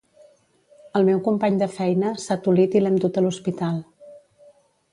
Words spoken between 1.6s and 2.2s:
de feina